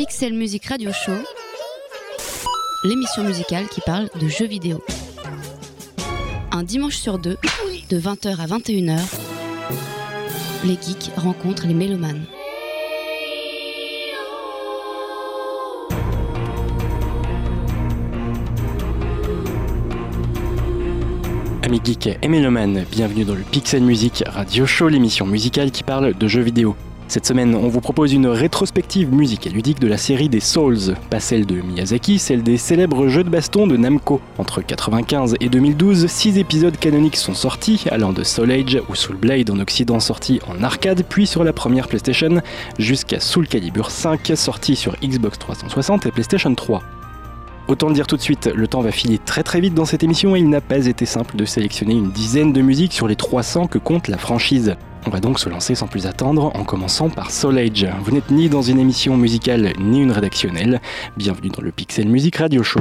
[0.00, 1.12] Pixel Music Radio Show,
[2.84, 4.82] l'émission musicale qui parle de jeux vidéo.
[6.52, 7.36] Un dimanche sur deux,
[7.90, 8.98] de 20h à 21h,
[10.64, 12.24] les geeks rencontrent les mélomanes.
[21.62, 26.14] Amis geeks et mélomanes, bienvenue dans le Pixel Music Radio Show, l'émission musicale qui parle
[26.14, 26.74] de jeux vidéo.
[27.10, 31.18] Cette semaine, on vous propose une rétrospective musique ludique de la série des Souls, pas
[31.18, 34.20] celle de Miyazaki, celle des célèbres jeux de baston de Namco.
[34.38, 39.16] Entre 95 et 2012, 6 épisodes canoniques sont sortis, allant de Soul Age ou Soul
[39.16, 42.42] Blade en Occident sorti en arcade, puis sur la première PlayStation,
[42.78, 46.80] jusqu'à Soul Calibur 5 sorti sur Xbox 360 et PlayStation 3.
[47.70, 50.02] Autant le dire tout de suite, le temps va filer très très vite dans cette
[50.02, 53.14] émission et il n'a pas été simple de sélectionner une dizaine de musiques sur les
[53.14, 54.74] 300 que compte la franchise.
[55.06, 57.86] On va donc se lancer sans plus attendre en commençant par Soul Age.
[58.02, 60.80] Vous n'êtes ni dans une émission musicale ni une rédactionnelle.
[61.16, 62.80] Bienvenue dans le Pixel Music Radio Show.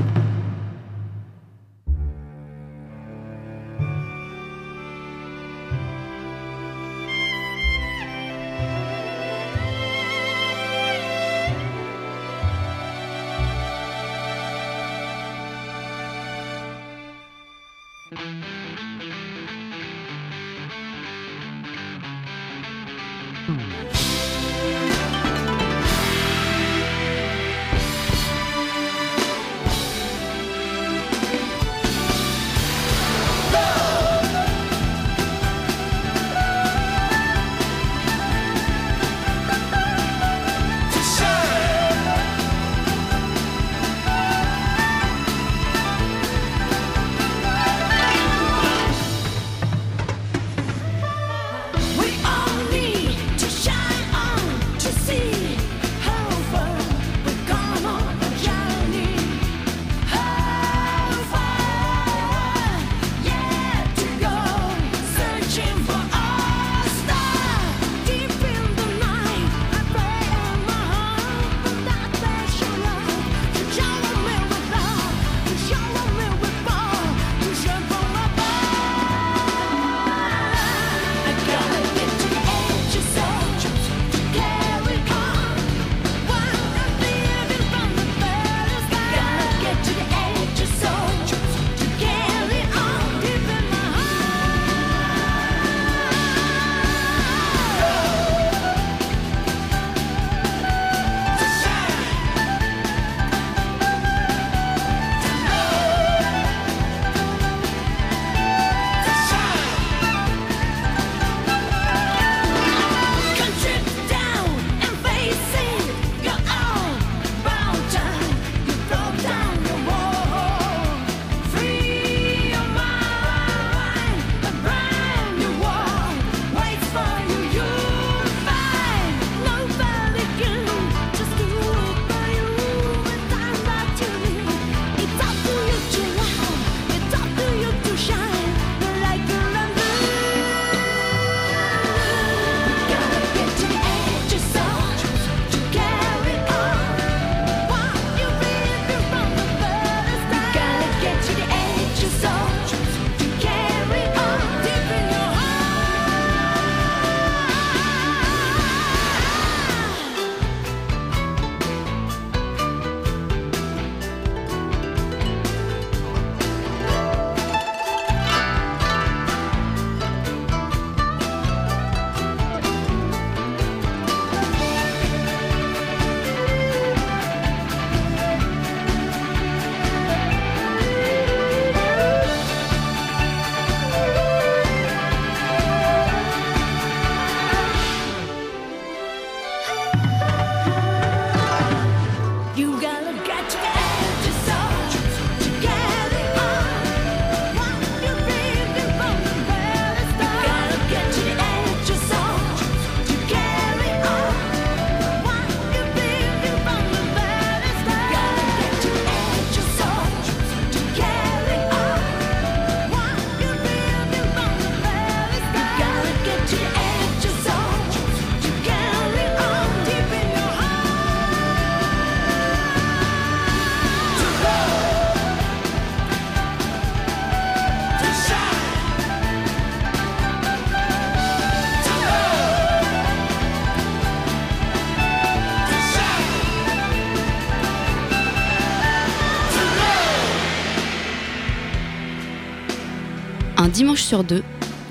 [243.79, 244.43] Dimanche sur deux,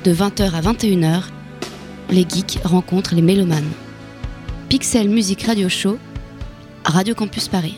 [0.05, 1.25] de 20h à 21h,
[2.09, 3.71] les geeks rencontrent les mélomanes.
[4.71, 5.99] Pixel Music Radio Show,
[6.87, 7.77] Radio Campus Paris.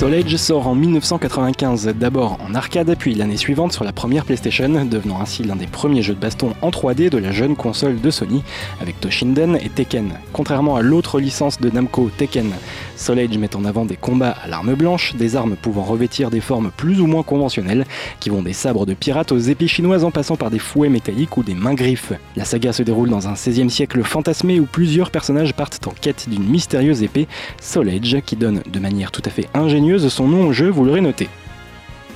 [0.00, 4.86] Soul Age sort en 1995, d'abord en arcade, puis l'année suivante sur la première PlayStation,
[4.86, 8.10] devenant ainsi l'un des premiers jeux de baston en 3D de la jeune console de
[8.10, 8.42] Sony,
[8.80, 10.12] avec Toshinden et Tekken.
[10.32, 12.50] Contrairement à l'autre licence de Namco, Tekken,
[12.96, 16.40] Soul Age met en avant des combats à l'arme blanche, des armes pouvant revêtir des
[16.40, 17.84] formes plus ou moins conventionnelles,
[18.20, 21.36] qui vont des sabres de pirates aux épées chinoises en passant par des fouets métalliques
[21.36, 22.14] ou des mains griffes.
[22.36, 26.26] La saga se déroule dans un 16e siècle fantasmé où plusieurs personnages partent en quête
[26.26, 27.28] d'une mystérieuse épée,
[27.60, 30.84] Soul Age, qui donne de manière tout à fait ingénieuse son nom au jeu, vous
[30.84, 31.28] l'aurez noté.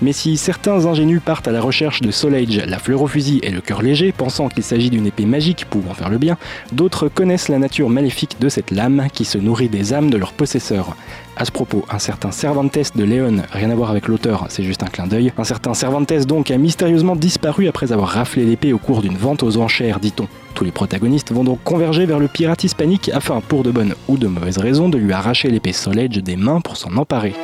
[0.03, 3.41] Mais si certains ingénus partent à la recherche de Soul Age, la fleur au fusil
[3.43, 6.37] et le cœur léger, pensant qu'il s'agit d'une épée magique pouvant faire le bien,
[6.73, 10.33] d'autres connaissent la nature maléfique de cette lame qui se nourrit des âmes de leurs
[10.33, 10.97] possesseurs.
[11.37, 14.83] À ce propos, un certain Cervantes de Léon, rien à voir avec l'auteur, c'est juste
[14.83, 18.79] un clin d'œil, un certain Cervantes donc a mystérieusement disparu après avoir raflé l'épée au
[18.79, 20.29] cours d'une vente aux enchères, dit-on.
[20.55, 24.17] Tous les protagonistes vont donc converger vers le pirate hispanique afin, pour de bonnes ou
[24.17, 27.35] de mauvaises raisons, de lui arracher l'épée Soul Age des mains pour s'en emparer.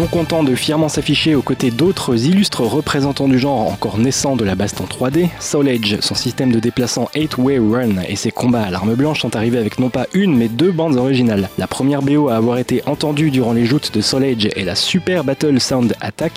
[0.00, 4.46] Non content de fièrement s'afficher aux côtés d'autres illustres représentants du genre encore naissants de
[4.46, 8.70] la baston 3D, Soul Edge, son système de déplaçant 8-Way Run et ses combats à
[8.70, 11.50] l'arme blanche sont arrivés avec non pas une mais deux bandes originales.
[11.58, 14.74] La première BO à avoir été entendue durant les joutes de Soul Edge est la
[14.74, 16.32] Super Battle Sound Attack,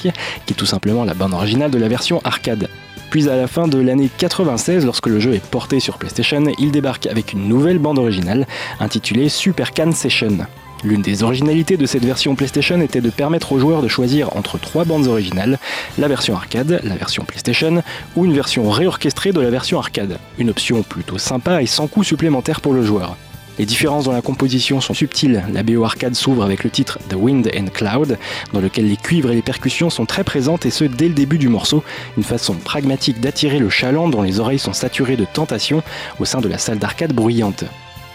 [0.46, 2.68] qui est tout simplement la bande originale de la version arcade.
[3.12, 6.72] Puis à la fin de l'année 96, lorsque le jeu est porté sur PlayStation, il
[6.74, 8.46] débarque avec une nouvelle bande originale
[8.82, 10.40] intitulée Super Can Session.
[10.86, 14.58] L'une des originalités de cette version PlayStation était de permettre aux joueurs de choisir entre
[14.58, 15.58] trois bandes originales,
[15.98, 17.82] la version arcade, la version PlayStation
[18.18, 20.18] ou une version réorchestrée de la version arcade.
[20.38, 23.16] Une option plutôt sympa et sans coût supplémentaire pour le joueur.
[23.60, 25.44] Les différences dans la composition sont subtiles.
[25.54, 28.18] La BO arcade s'ouvre avec le titre The Wind and Cloud,
[28.52, 31.38] dans lequel les cuivres et les percussions sont très présentes et ce dès le début
[31.38, 31.84] du morceau,
[32.18, 35.82] une façon pragmatique d'attirer le chaland dont les oreilles sont saturées de tentation
[36.20, 37.64] au sein de la salle d'arcade bruyante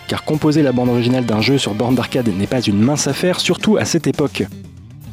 [0.08, 3.38] car composer la bande originale d'un jeu sur borne d'arcade n'est pas une mince affaire,
[3.38, 4.42] surtout à cette époque.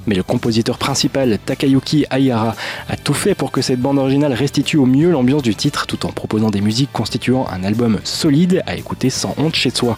[0.08, 2.56] Mais le compositeur principal, Takayuki Aihara,
[2.88, 6.06] a tout fait pour que cette bande originale restitue au mieux l'ambiance du titre tout
[6.06, 9.98] en proposant des musiques constituant un album solide à écouter sans honte chez soi.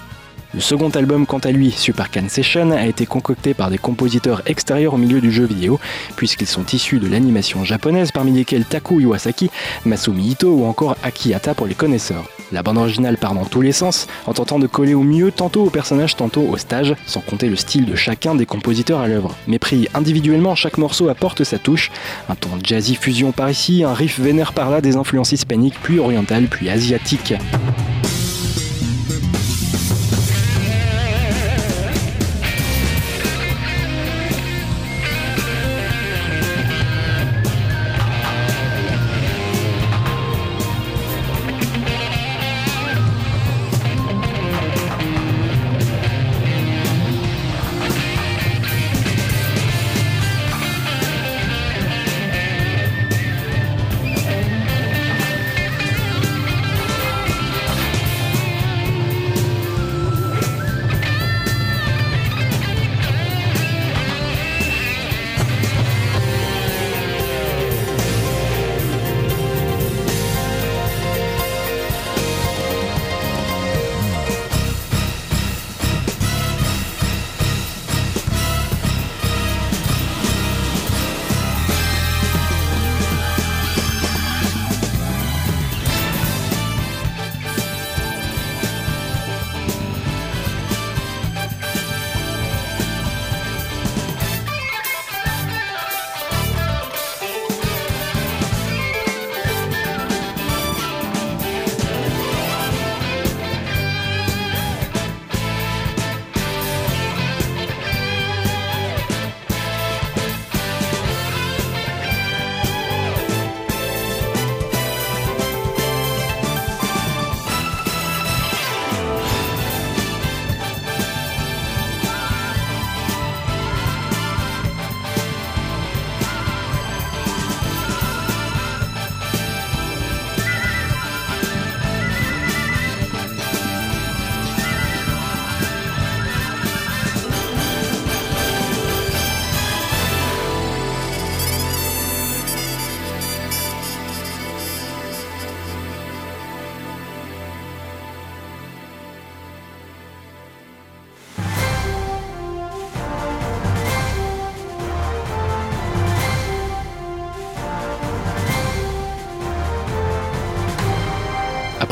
[0.54, 4.42] Le second album, quant à lui, Super Can Session, a été concocté par des compositeurs
[4.46, 5.78] extérieurs au milieu du jeu vidéo,
[6.16, 9.52] puisqu'ils sont issus de l'animation japonaise, parmi lesquels Taku Iwasaki,
[9.86, 12.26] Masumi Ito ou encore Akihata pour les connaisseurs.
[12.52, 15.66] La bande originale part dans tous les sens, en tentant de coller au mieux tantôt
[15.66, 19.36] au personnage, tantôt au stage, sans compter le style de chacun des compositeurs à l'œuvre.
[19.48, 21.92] Mais pris individuellement, chaque morceau apporte sa touche,
[22.30, 26.00] un ton jazzy fusion par ici, un riff vénère par là, des influences hispaniques, puis
[26.00, 27.34] orientales, puis asiatiques.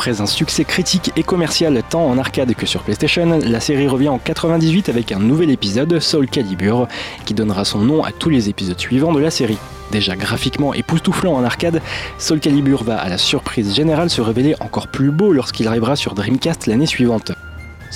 [0.06, 4.08] Après un succès critique et commercial tant en arcade que sur PlayStation, la série revient
[4.08, 6.86] en 98 avec un nouvel épisode, Soul Calibur,
[7.24, 9.58] qui donnera son nom à tous les épisodes suivants de la série.
[9.90, 11.82] Déjà graphiquement époustouflant en arcade,
[12.18, 16.14] Soul Calibur va à la surprise générale se révéler encore plus beau lorsqu'il arrivera sur
[16.14, 17.32] Dreamcast l'année suivante.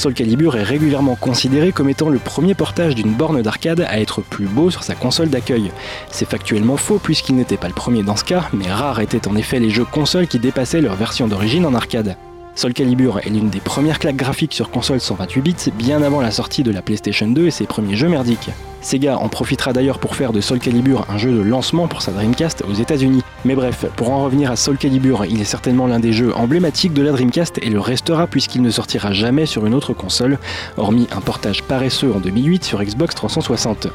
[0.00, 4.22] Soul Calibur est régulièrement considéré comme étant le premier portage d'une borne d'arcade à être
[4.22, 5.72] plus beau sur sa console d'accueil.
[6.10, 9.36] C'est factuellement faux puisqu'il n'était pas le premier dans ce cas, mais rares étaient en
[9.36, 12.16] effet les jeux consoles qui dépassaient leur version d'origine en arcade.
[12.56, 16.30] Soul Calibur est l'une des premières claques graphiques sur console 128 bits, bien avant la
[16.30, 18.50] sortie de la PlayStation 2 et ses premiers jeux merdiques.
[18.82, 22.12] Sega en profitera d'ailleurs pour faire de Soul Calibur un jeu de lancement pour sa
[22.12, 23.22] Dreamcast aux États-Unis.
[23.44, 26.92] Mais bref, pour en revenir à Soul Calibur, il est certainement l'un des jeux emblématiques
[26.92, 30.38] de la Dreamcast et le restera puisqu'il ne sortira jamais sur une autre console,
[30.76, 33.88] hormis un portage paresseux en 2008 sur Xbox 360.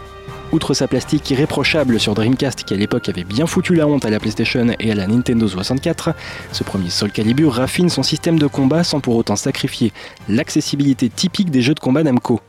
[0.52, 4.10] Outre sa plastique irréprochable sur Dreamcast qui à l'époque avait bien foutu la honte à
[4.10, 6.14] la PlayStation et à la Nintendo 64,
[6.52, 9.92] ce premier Soul Calibur raffine son système de combat sans pour autant sacrifier
[10.30, 12.40] l'accessibilité typique des jeux de combat Namco.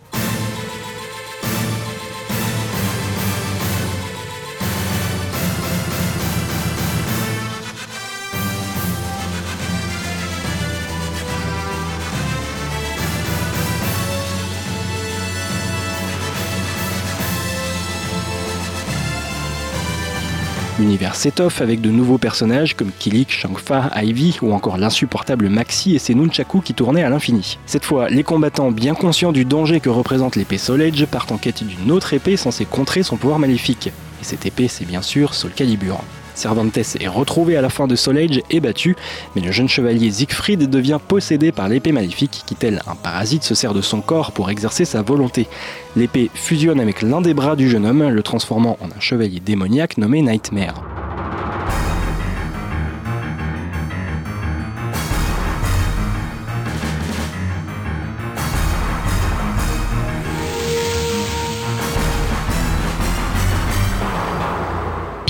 [20.96, 25.98] L'univers s'étoffe avec de nouveaux personnages comme Kilik, Shangfa, Ivy ou encore l'insupportable Maxi et
[25.98, 27.58] ses nunchaku qui tournaient à l'infini.
[27.66, 31.36] Cette fois, les combattants, bien conscients du danger que représente l'épée Soul Edge, partent en
[31.36, 33.88] quête d'une autre épée censée contrer son pouvoir maléfique.
[34.22, 36.00] Et cette épée, c'est bien sûr Soul Calibur.
[36.36, 38.16] Cervantes est retrouvé à la fin de Soul
[38.50, 38.94] et battu,
[39.34, 43.54] mais le jeune chevalier Siegfried devient possédé par l'épée maléfique qui, tel un parasite, se
[43.54, 45.48] sert de son corps pour exercer sa volonté.
[45.96, 49.96] L'épée fusionne avec l'un des bras du jeune homme, le transformant en un chevalier démoniaque
[49.96, 51.05] nommé Nightmare.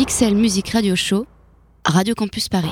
[0.06, 1.26] Pixel Music Radio Show,
[1.84, 2.70] Radio Campus Paris.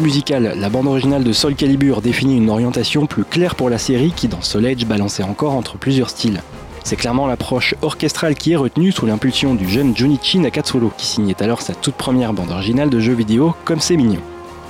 [0.00, 4.12] Musical, la bande originale de Soul Calibur définit une orientation plus claire pour la série
[4.14, 6.42] qui, dans Soul Edge, balançait encore entre plusieurs styles.
[6.82, 11.40] C'est clairement l'approche orchestrale qui est retenue sous l'impulsion du jeune Junichi Nakatsolo, qui signait
[11.42, 14.20] alors sa toute première bande originale de jeu vidéo comme c'est mignon.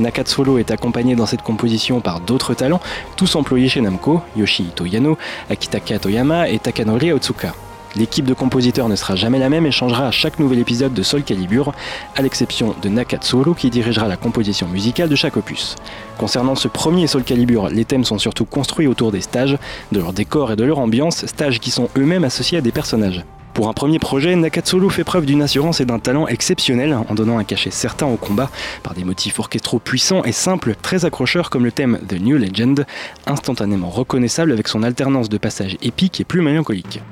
[0.00, 2.80] Nakatsolo est accompagné dans cette composition par d'autres talents,
[3.16, 5.16] tous employés chez Namco, Yoshihito Yano,
[5.48, 7.54] Akitaka Toyama et Takanori Otsuka.
[7.94, 11.02] L'équipe de compositeurs ne sera jamais la même et changera à chaque nouvel épisode de
[11.02, 11.72] Soul Calibur,
[12.16, 15.76] à l'exception de Nakatsuro qui dirigera la composition musicale de chaque opus.
[16.16, 19.59] Concernant ce premier Soul Calibur, les thèmes sont surtout construits autour des stages,
[19.92, 23.24] de leur décor et de leur ambiance, stages qui sont eux-mêmes associés à des personnages.
[23.52, 27.37] Pour un premier projet, Nakatsulu fait preuve d'une assurance et d'un talent exceptionnel en donnant
[27.37, 28.50] un cachet certain au combat
[28.83, 32.87] par des motifs orchestraux puissants et simples, très accrocheurs comme le thème The New Legend,
[33.26, 37.02] instantanément reconnaissable avec son alternance de passages épiques et plus mélancoliques.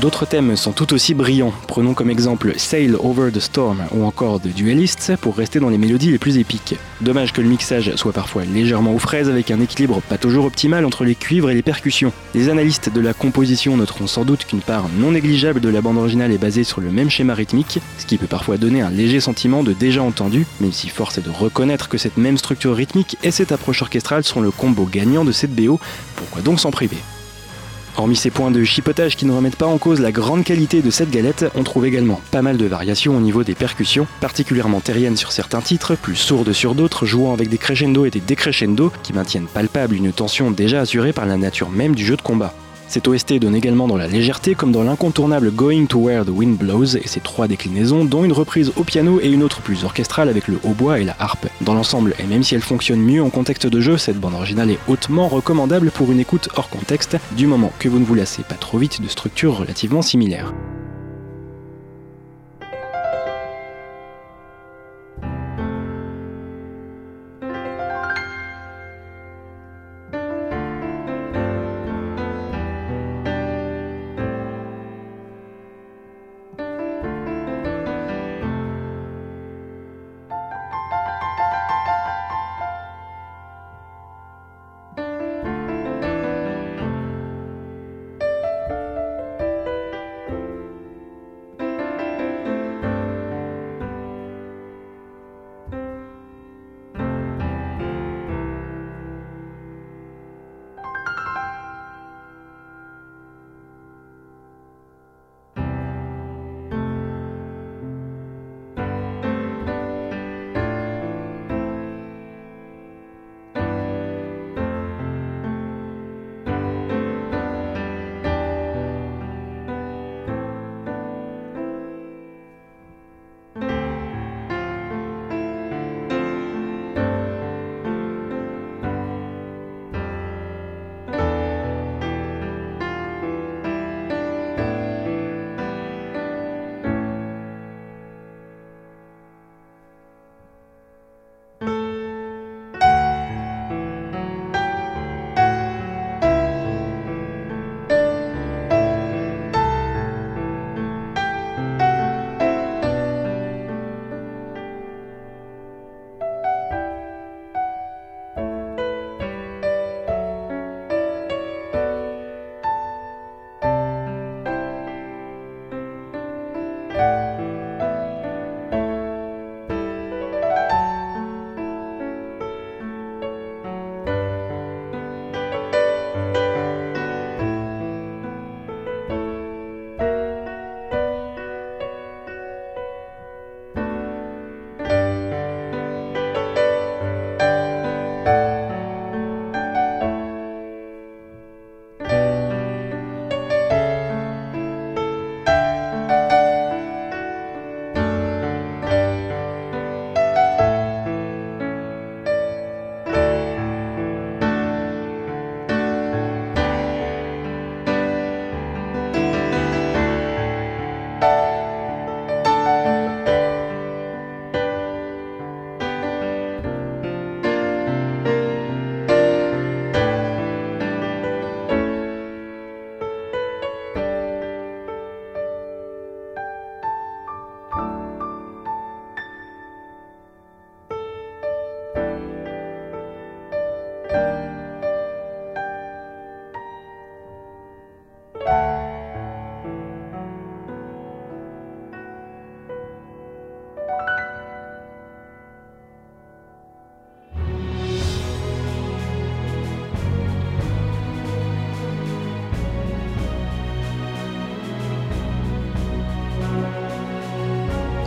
[0.00, 1.52] D'autres thèmes sont tout aussi brillants.
[1.68, 5.76] Prenons comme exemple Sail Over the Storm ou encore The Duelists pour rester dans les
[5.76, 6.76] mélodies les plus épiques.
[7.02, 10.86] Dommage que le mixage soit parfois légèrement aux fraises avec un équilibre pas toujours optimal
[10.86, 12.14] entre les cuivres et les percussions.
[12.34, 15.98] Les analystes de la composition noteront sans doute qu'une part non négligeable de la bande
[15.98, 19.20] originale est basée sur le même schéma rythmique, ce qui peut parfois donner un léger
[19.20, 23.18] sentiment de déjà entendu, même si force est de reconnaître que cette même structure rythmique
[23.22, 25.78] et cette approche orchestrale sont le combo gagnant de cette BO,
[26.16, 26.96] pourquoi donc s'en priver?
[27.96, 30.90] Hormis ces points de chipotage qui ne remettent pas en cause la grande qualité de
[30.90, 35.16] cette galette, on trouve également pas mal de variations au niveau des percussions, particulièrement terriennes
[35.16, 39.12] sur certains titres, plus sourdes sur d'autres, jouant avec des crescendo et des décrescendo qui
[39.12, 42.54] maintiennent palpable une tension déjà assurée par la nature même du jeu de combat.
[42.90, 46.58] Cet OST donne également dans la légèreté comme dans l'incontournable Going to Where the Wind
[46.58, 50.28] Blows et ses trois déclinaisons, dont une reprise au piano et une autre plus orchestrale
[50.28, 51.46] avec le hautbois et la harpe.
[51.60, 54.72] Dans l'ensemble, et même si elle fonctionne mieux en contexte de jeu, cette bande originale
[54.72, 58.42] est hautement recommandable pour une écoute hors contexte, du moment que vous ne vous lassez
[58.42, 60.52] pas trop vite de structures relativement similaires.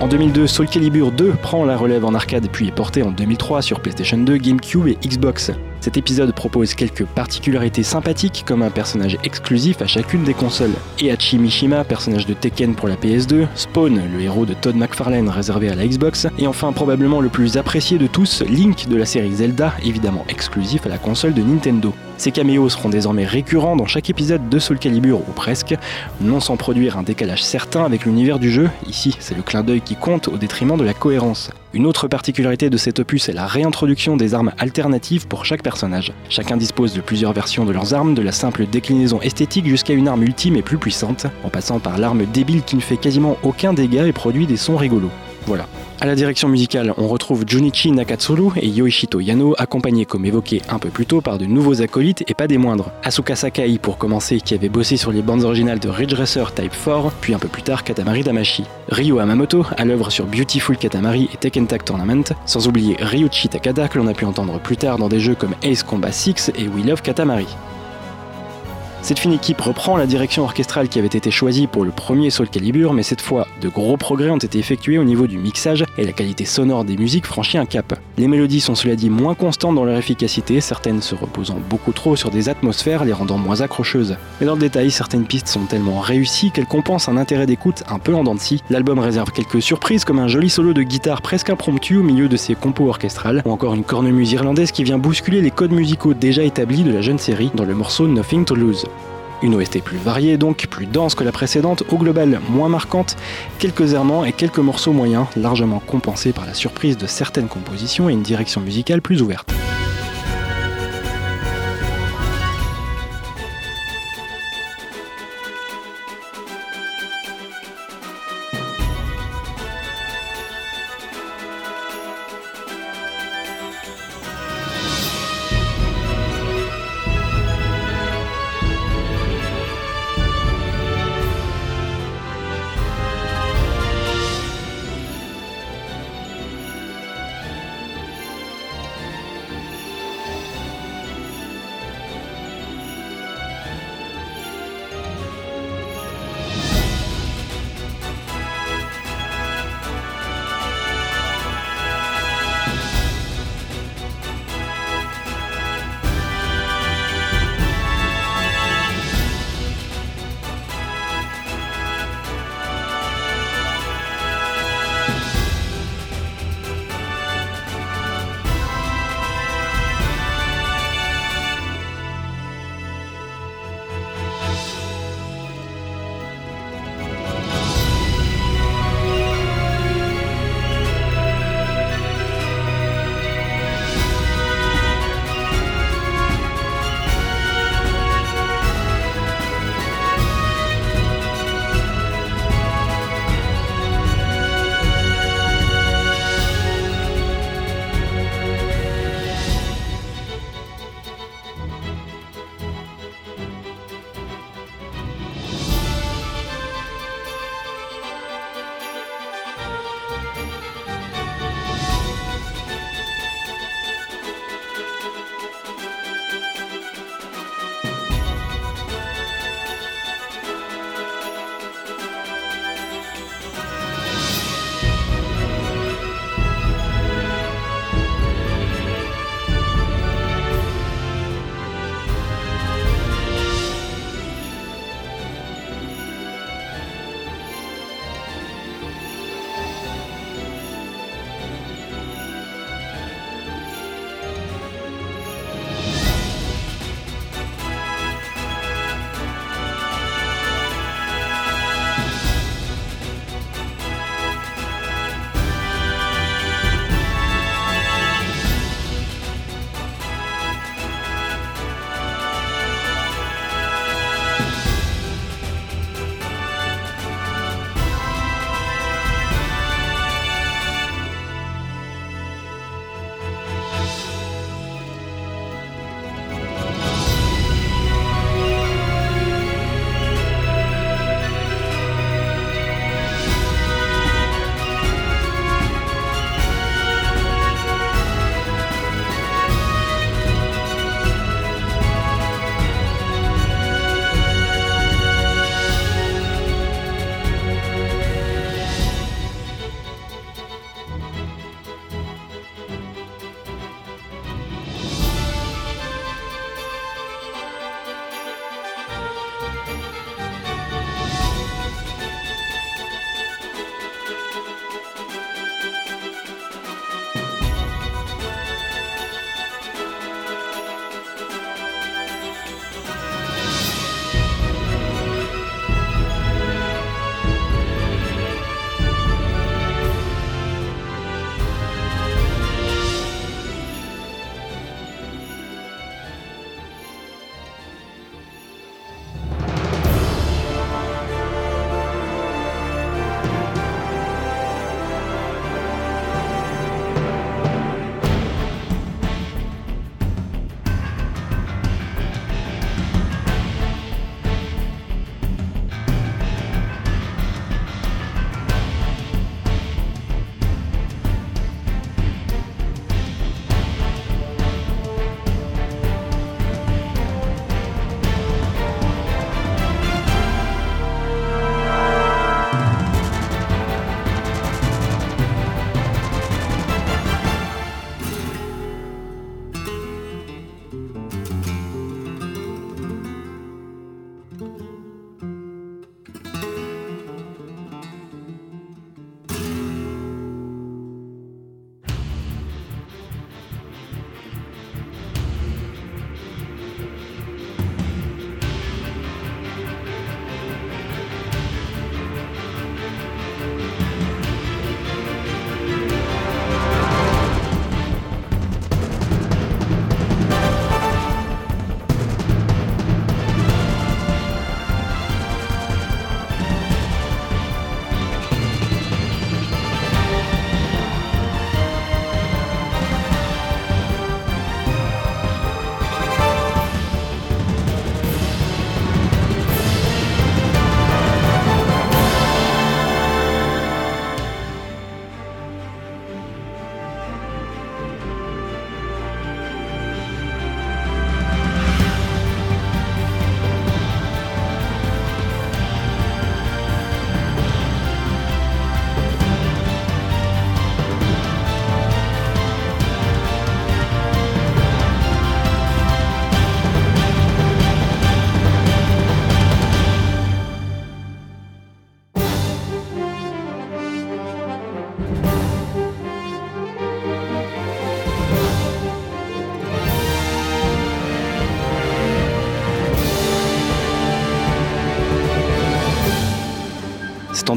[0.04, 3.62] En 2002, Soul Calibur 2 prend la relève en arcade puis est porté en 2003
[3.62, 5.54] sur PlayStation 2, GameCube et Xbox.
[5.84, 10.72] Cet épisode propose quelques particularités sympathiques comme un personnage exclusif à chacune des consoles.
[11.02, 15.68] Ehachi Mishima, personnage de Tekken pour la PS2, Spawn, le héros de Todd McFarlane réservé
[15.68, 19.34] à la Xbox, et enfin probablement le plus apprécié de tous, Link de la série
[19.34, 21.94] Zelda, évidemment exclusif à la console de Nintendo.
[22.16, 25.76] Ces caméos seront désormais récurrents dans chaque épisode de Soul Calibur ou presque,
[26.22, 29.82] non sans produire un décalage certain avec l'univers du jeu, ici c'est le clin d'œil
[29.82, 31.50] qui compte au détriment de la cohérence.
[31.76, 36.14] Une autre particularité de cet opus est la réintroduction des armes alternatives pour chaque personnage.
[36.30, 40.08] Chacun dispose de plusieurs versions de leurs armes, de la simple déclinaison esthétique jusqu'à une
[40.08, 43.74] arme ultime et plus puissante, en passant par l'arme débile qui ne fait quasiment aucun
[43.74, 45.10] dégât et produit des sons rigolos.
[45.48, 45.66] Voilà.
[46.04, 50.78] À la direction musicale, on retrouve Junichi Nakatsuru et Yoshito Yano, accompagnés comme évoqué un
[50.78, 52.92] peu plus tôt par de nouveaux acolytes et pas des moindres.
[53.04, 56.74] Asuka Sakai pour commencer, qui avait bossé sur les bandes originales de Ridge Racer Type
[56.74, 58.66] 4, puis un peu plus tard Katamari Damashi.
[58.90, 63.88] Ryo Hamamoto, à l'œuvre sur Beautiful Katamari et Tekken Tag Tournament, sans oublier Ryuichi Takada
[63.88, 66.68] que l'on a pu entendre plus tard dans des jeux comme Ace Combat 6 et
[66.68, 67.48] We Love Katamari.
[69.04, 72.48] Cette fine équipe reprend la direction orchestrale qui avait été choisie pour le premier Soul
[72.50, 76.06] Calibur, mais cette fois, de gros progrès ont été effectués au niveau du mixage et
[76.06, 78.00] la qualité sonore des musiques franchit un cap.
[78.18, 82.16] Les mélodies sont cela dit moins constantes dans leur efficacité, certaines se reposant beaucoup trop
[82.16, 84.16] sur des atmosphères les rendant moins accrocheuses.
[84.40, 88.00] Mais dans le détail, certaines pistes sont tellement réussies qu'elles compensent un intérêt d'écoute un
[88.00, 88.34] peu en dents.
[88.70, 92.38] L'album réserve quelques surprises comme un joli solo de guitare presque impromptu au milieu de
[92.38, 96.44] ses compos orchestrales, ou encore une cornemuse irlandaise qui vient bousculer les codes musicaux déjà
[96.44, 98.86] établis de la jeune série dans le morceau Nothing to Lose.
[99.44, 103.18] Une OST plus variée donc, plus dense que la précédente, au global moins marquante,
[103.60, 108.14] quelques errements et quelques morceaux moyens, largement compensés par la surprise de certaines compositions et
[108.14, 109.54] une direction musicale plus ouverte.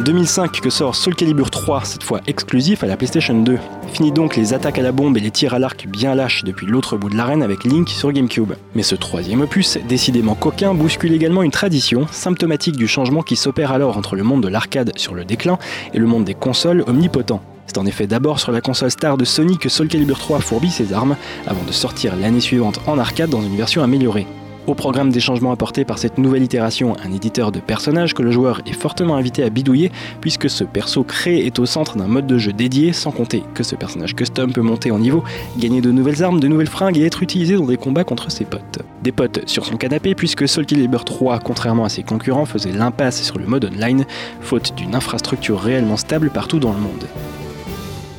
[0.07, 3.59] 2005 que sort Soul Calibur 3, cette fois exclusif à la PlayStation 2.
[3.93, 6.65] Fini donc les attaques à la bombe et les tirs à l'arc bien lâches depuis
[6.65, 8.53] l'autre bout de l'arène avec Link sur GameCube.
[8.77, 13.73] Mais ce troisième opus, décidément coquin, bouscule également une tradition, symptomatique du changement qui s'opère
[13.73, 15.59] alors entre le monde de l'arcade sur le déclin
[15.93, 17.41] et le monde des consoles omnipotent.
[17.67, 20.71] C'est en effet d'abord sur la console Star de Sony que Soul Calibur 3 fourbit
[20.71, 21.17] ses armes,
[21.49, 24.29] avant de sortir l'année suivante en arcade dans une version améliorée.
[24.67, 28.33] Au programme des changements apportés par cette nouvelle itération, un éditeur de personnages que le
[28.33, 32.27] joueur est fortement invité à bidouiller, puisque ce perso créé est au centre d'un mode
[32.27, 35.23] de jeu dédié, sans compter que ce personnage custom peut monter en niveau,
[35.57, 38.45] gagner de nouvelles armes, de nouvelles fringues et être utilisé dans des combats contre ses
[38.45, 38.81] potes.
[39.05, 43.23] Des potes sur son canapé, puisque Soul Calibur 3, contrairement à ses concurrents, faisait l'impasse
[43.23, 44.05] sur le mode online,
[44.41, 47.07] faute d'une infrastructure réellement stable partout dans le monde.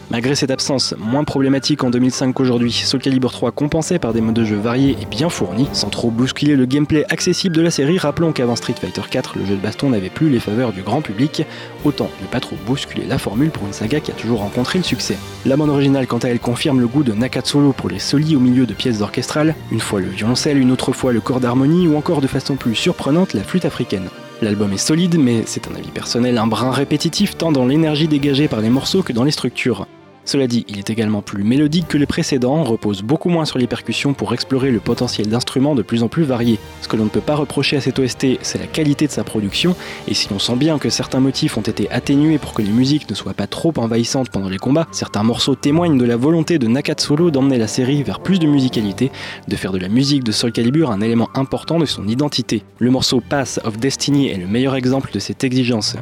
[0.09, 4.35] Malgré cette absence moins problématique en 2005 qu'aujourd'hui, Soul Calibur 3 compensait par des modes
[4.35, 7.97] de jeu variés et bien fournis, sans trop bousculer le gameplay accessible de la série,
[7.97, 11.01] rappelons qu'avant Street Fighter 4, le jeu de baston n'avait plus les faveurs du grand
[11.01, 11.43] public,
[11.83, 14.85] autant ne pas trop bousculer la formule pour une saga qui a toujours rencontré le
[14.85, 15.17] succès.
[15.45, 18.39] La bande originale quant à elle confirme le goût de Nakatsolo pour les solis au
[18.39, 21.97] milieu de pièces orchestrales, une fois le violoncelle, une autre fois le corps d'harmonie ou
[21.97, 24.07] encore de façon plus surprenante la flûte africaine.
[24.41, 28.47] L'album est solide, mais c'est un avis personnel, un brin répétitif tant dans l'énergie dégagée
[28.47, 29.85] par les morceaux que dans les structures.
[30.27, 33.65] Cela dit, il est également plus mélodique que les précédents, repose beaucoup moins sur les
[33.65, 36.59] percussions pour explorer le potentiel d'instruments de plus en plus variés.
[36.81, 39.23] Ce que l'on ne peut pas reprocher à cet OST, c'est la qualité de sa
[39.23, 39.73] production,
[40.05, 43.09] et si l'on sent bien que certains motifs ont été atténués pour que les musiques
[43.09, 46.67] ne soient pas trop envahissantes pendant les combats, certains morceaux témoignent de la volonté de
[46.67, 49.13] Nakatsolo d'emmener la série vers plus de musicalité,
[49.47, 52.63] de faire de la musique de Soul Calibur un élément important de son identité.
[52.79, 55.95] Le morceau Pass of Destiny est le meilleur exemple de cette exigence.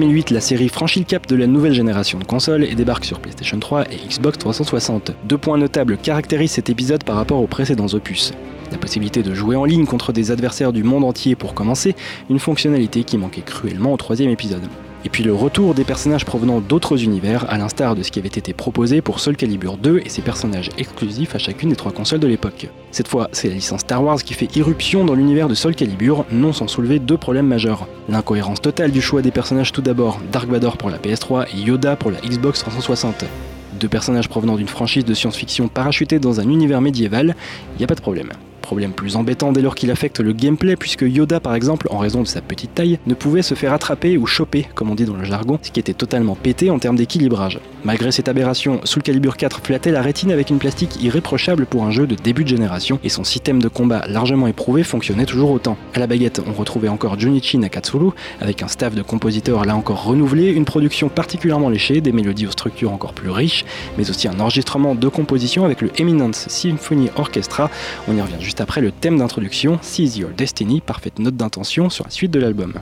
[0.00, 3.20] 2008, la série franchit le cap de la nouvelle génération de consoles et débarque sur
[3.20, 5.12] PlayStation 3 et Xbox 360.
[5.24, 8.32] Deux points notables caractérisent cet épisode par rapport aux précédents opus.
[8.72, 11.94] La possibilité de jouer en ligne contre des adversaires du monde entier pour commencer,
[12.30, 14.62] une fonctionnalité qui manquait cruellement au troisième épisode.
[15.04, 18.28] Et puis le retour des personnages provenant d'autres univers, à l'instar de ce qui avait
[18.28, 22.20] été proposé pour Soul Calibur 2 et ses personnages exclusifs à chacune des trois consoles
[22.20, 22.68] de l'époque.
[22.90, 26.26] Cette fois, c'est la licence Star Wars qui fait irruption dans l'univers de Soul Calibur,
[26.30, 27.88] non sans soulever deux problèmes majeurs.
[28.10, 31.96] L'incohérence totale du choix des personnages tout d'abord, Dark Vador pour la PS3 et Yoda
[31.96, 33.24] pour la Xbox 360.
[33.80, 37.34] Deux personnages provenant d'une franchise de science-fiction parachutés dans un univers médiéval,
[37.78, 41.02] y a pas de problème problème plus embêtant dès lors qu'il affecte le gameplay puisque
[41.02, 44.26] Yoda par exemple, en raison de sa petite taille, ne pouvait se faire attraper ou
[44.26, 47.60] choper, comme on dit dans le jargon, ce qui était totalement pété en termes d'équilibrage.
[47.84, 51.90] Malgré cette aberration, Soul Calibur 4 flattait la rétine avec une plastique irréprochable pour un
[51.90, 55.78] jeu de début de génération et son système de combat largement éprouvé fonctionnait toujours autant.
[55.94, 60.04] À la baguette, on retrouvait encore Junichi Nakatsuru avec un staff de compositeurs là encore
[60.04, 63.64] renouvelé, une production particulièrement léchée, des mélodies aux structures encore plus riches,
[63.96, 67.70] mais aussi un enregistrement de composition avec le Eminence Symphony Orchestra.
[68.08, 72.04] On y revient juste après le thème d'introduction Seize Your Destiny, parfaite note d'intention sur
[72.04, 72.74] la suite de l'album.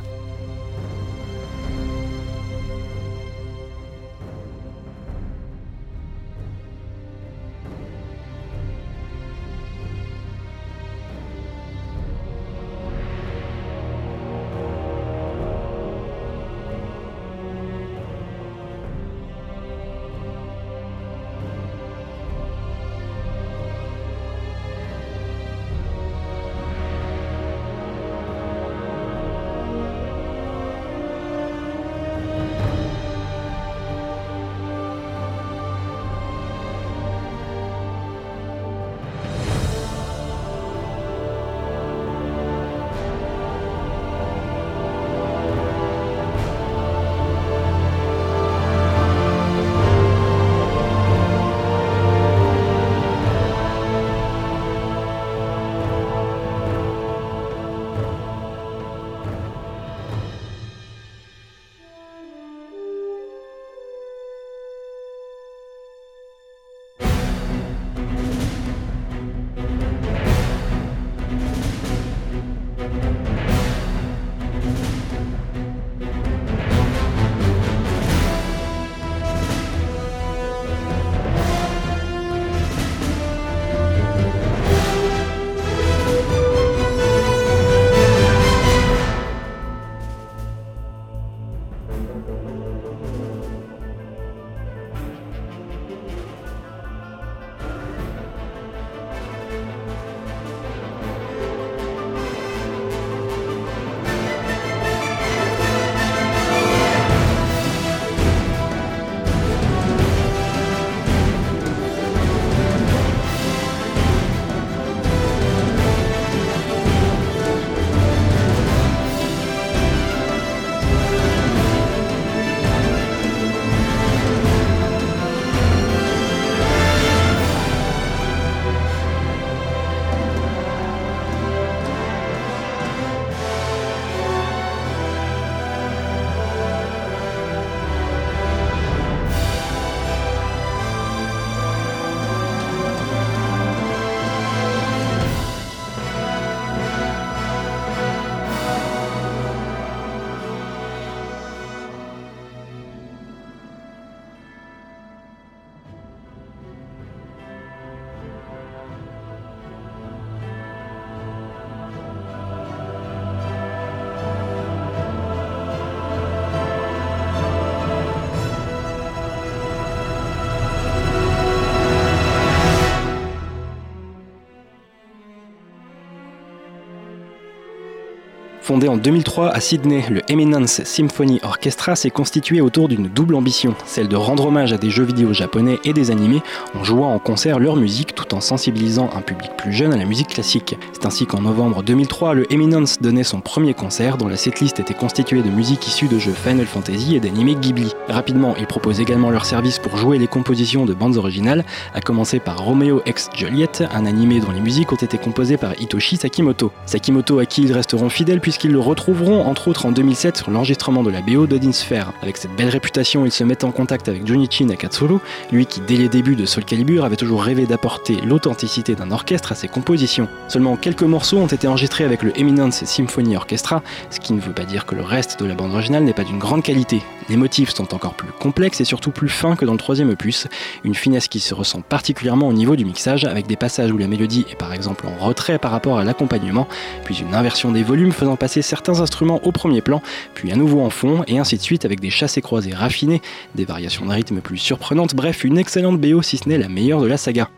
[178.68, 183.74] Fondé en 2003 à Sydney, le Eminence Symphony Orchestra s'est constitué autour d'une double ambition,
[183.86, 186.42] celle de rendre hommage à des jeux vidéo japonais et des animés
[186.74, 190.28] en jouant en concert leur musique en sensibilisant un public plus jeune à la musique
[190.28, 190.76] classique.
[190.92, 194.92] C'est ainsi qu'en novembre 2003, le Eminence donnait son premier concert dont la setlist était
[194.92, 197.94] constituée de musique issue de jeux Final Fantasy et d'animés Ghibli.
[198.08, 201.64] Rapidement, ils proposent également leur service pour jouer les compositions de bandes originales,
[201.94, 205.80] à commencer par Romeo X Juliet, un animé dont les musiques ont été composées par
[205.80, 206.70] Hitoshi Sakimoto.
[206.84, 210.50] Sakimoto à qui ils resteront fidèles puisque qu'ils le retrouveront entre autres en 2007 sur
[210.50, 212.12] l'enregistrement de la BO d'Odin Sphere.
[212.22, 215.18] Avec cette belle réputation, ils se mettent en contact avec Junichi Nakatsuru,
[215.52, 219.52] lui qui dès les débuts de Soul Calibur avait toujours rêvé d'apporter l'authenticité d'un orchestre
[219.52, 220.28] à ses compositions.
[220.48, 224.52] Seulement quelques morceaux ont été enregistrés avec le Eminence Symphony Orchestra, ce qui ne veut
[224.52, 227.02] pas dire que le reste de la bande originale n'est pas d'une grande qualité.
[227.28, 230.46] Les motifs sont encore plus complexes et surtout plus fins que dans le troisième opus,
[230.84, 234.06] une finesse qui se ressent particulièrement au niveau du mixage, avec des passages où la
[234.06, 236.68] mélodie est par exemple en retrait par rapport à l'accompagnement,
[237.04, 240.02] puis une inversion des volumes faisant passer certains instruments au premier plan,
[240.34, 243.22] puis à nouveau en fond, et ainsi de suite avec des chassés croisés raffinés,
[243.54, 247.00] des variations de rythme plus surprenantes, bref, une excellente BO si ce n'est la meilleure
[247.00, 247.48] de la saga.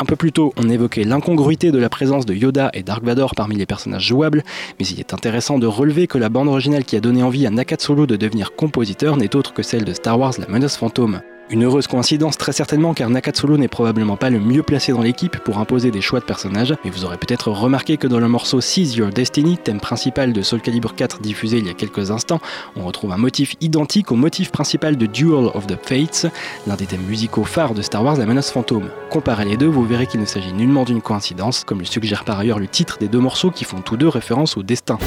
[0.00, 3.34] Un peu plus tôt, on évoquait l'incongruité de la présence de Yoda et Dark Vador
[3.34, 4.42] parmi les personnages jouables,
[4.78, 7.50] mais il est intéressant de relever que la bande originale qui a donné envie à
[7.50, 11.20] Nakatsulu de devenir compositeur n'est autre que celle de Star Wars La menace fantôme.
[11.52, 15.36] Une heureuse coïncidence très certainement car Nakatsulu n'est probablement pas le mieux placé dans l'équipe
[15.38, 18.60] pour imposer des choix de personnages, mais vous aurez peut-être remarqué que dans le morceau
[18.60, 22.38] Seize Your Destiny, thème principal de Soul Calibur 4 diffusé il y a quelques instants,
[22.76, 26.32] on retrouve un motif identique au motif principal de Duel of the Fates,
[26.68, 28.88] l'un des thèmes musicaux phares de Star Wars La menace fantôme.
[29.10, 32.38] Comparez les deux, vous verrez qu'il ne s'agit nullement d'une coïncidence, comme le suggère par
[32.38, 34.98] ailleurs le titre des deux morceaux qui font tous deux référence au destin.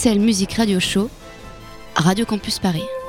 [0.00, 1.10] Pixel Musique Radio Show,
[1.94, 2.99] Radio Campus Paris.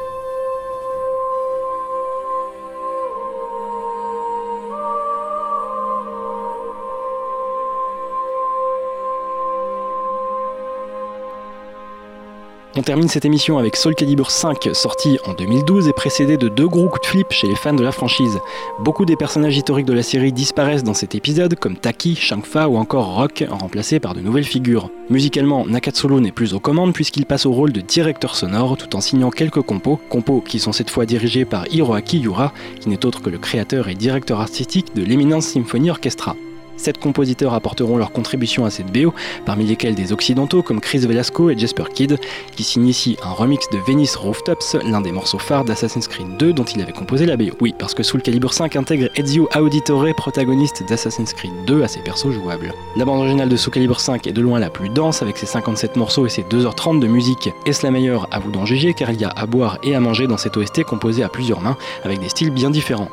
[12.81, 16.67] On termine cette émission avec Soul Calibur 5, sorti en 2012 et précédé de deux
[16.67, 18.39] gros coups de flip chez les fans de la franchise.
[18.79, 22.77] Beaucoup des personnages historiques de la série disparaissent dans cet épisode, comme Taki, Shangfa ou
[22.77, 24.89] encore Rock, remplacés par de nouvelles figures.
[25.11, 29.01] Musicalement, Nakatsulu n'est plus aux commandes puisqu'il passe au rôle de directeur sonore tout en
[29.01, 33.21] signant quelques compos, compos qui sont cette fois dirigés par Hiroaki Yura, qui n'est autre
[33.21, 36.35] que le créateur et directeur artistique de l'Eminence Symphony Orchestra.
[36.81, 39.13] Sept compositeurs apporteront leur contribution à cette BO,
[39.45, 42.17] parmi lesquels des occidentaux comme Chris Velasco et Jasper Kidd,
[42.55, 46.53] qui signent ici un remix de Venice Rooftops, l'un des morceaux phares d'Assassin's Creed 2
[46.53, 47.51] dont il avait composé la BO.
[47.61, 51.99] Oui, parce que Soul Calibur 5 intègre Ezio Auditore, protagoniste d'Assassin's Creed 2 à ses
[51.99, 52.73] persos jouables.
[52.95, 55.45] La bande originale de Soul Calibur 5 est de loin la plus dense avec ses
[55.45, 57.51] 57 morceaux et ses 2h30 de musique.
[57.67, 58.27] Est-ce la meilleure?
[58.31, 60.57] À vous d'en juger car il y a à boire et à manger dans cette
[60.57, 63.11] OST composée à plusieurs mains avec des styles bien différents.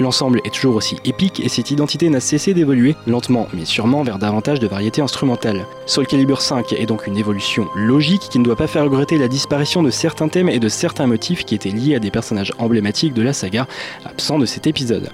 [0.00, 4.18] L'ensemble est toujours aussi épique et cette identité n'a cessé d'évoluer, lentement mais sûrement vers
[4.18, 5.66] davantage de variété instrumentale.
[5.84, 9.28] Soul Calibur 5 est donc une évolution logique qui ne doit pas faire regretter la
[9.28, 13.12] disparition de certains thèmes et de certains motifs qui étaient liés à des personnages emblématiques
[13.12, 13.66] de la saga,
[14.06, 15.10] absents de cet épisode.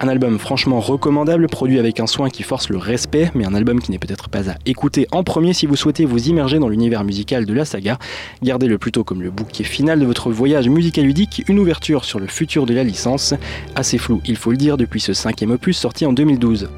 [0.00, 3.80] Un album franchement recommandable, produit avec un soin qui force le respect, mais un album
[3.80, 7.04] qui n'est peut-être pas à écouter en premier si vous souhaitez vous immerger dans l'univers
[7.04, 7.98] musical de la saga.
[8.42, 12.26] Gardez-le plutôt comme le bouquet final de votre voyage musical ludique, une ouverture sur le
[12.26, 13.34] futur de la licence,
[13.76, 16.68] assez flou il faut le dire depuis ce cinquième opus sorti en 2012.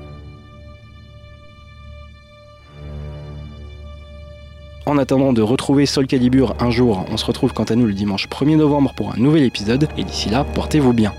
[4.87, 7.95] En attendant de retrouver Soul Calibur un jour, on se retrouve quant à nous le
[7.95, 11.15] dimanche 1er novembre pour un nouvel épisode, et d'ici là, portez-vous bien.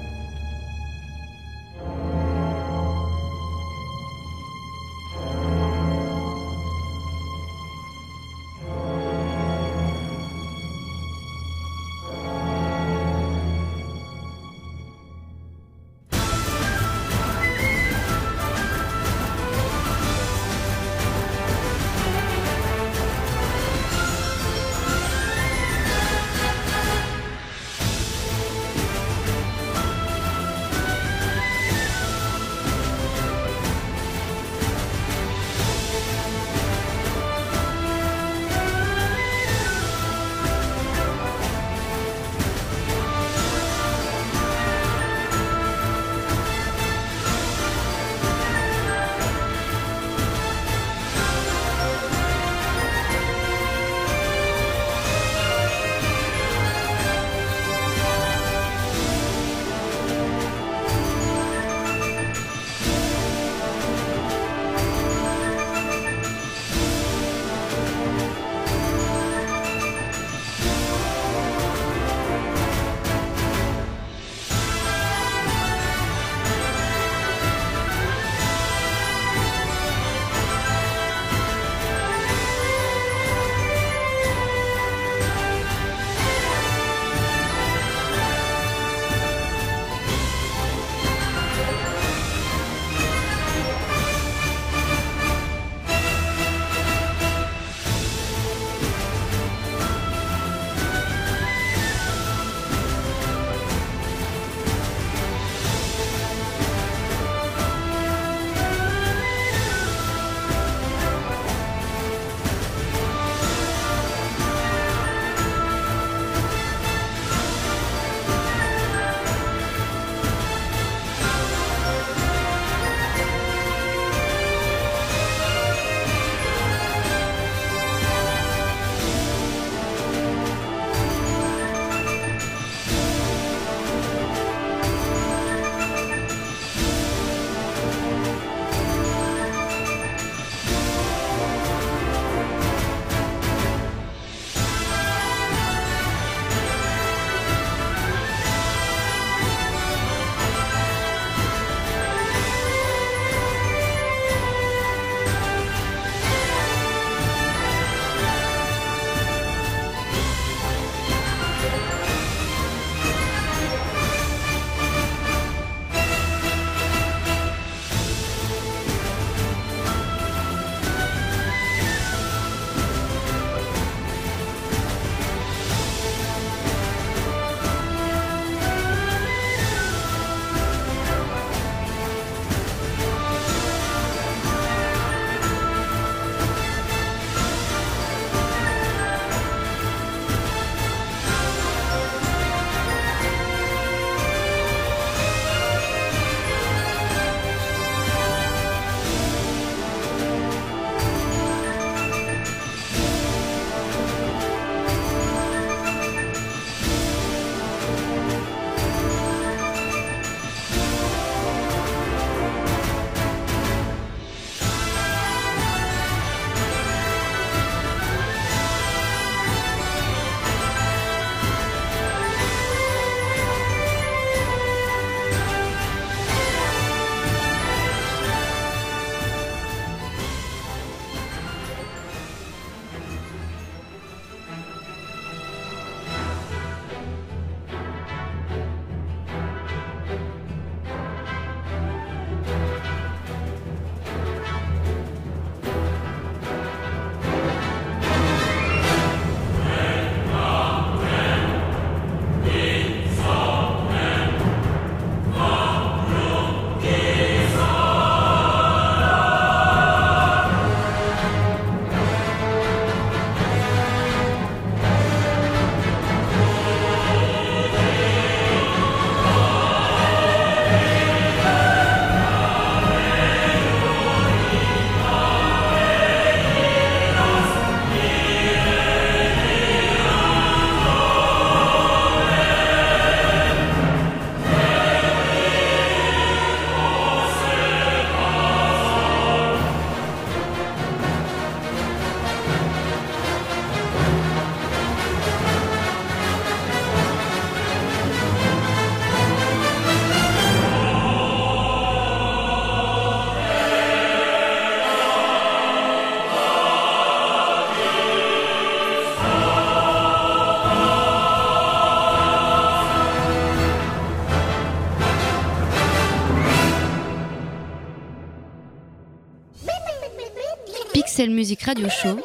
[321.33, 322.19] Music Radio Show,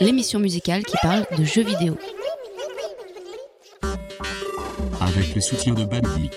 [0.00, 1.96] l'émission musicale qui parle de jeux vidéo.
[5.00, 6.32] Avec le soutien de Bandic,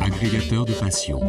[0.00, 1.20] agrégateur de passion.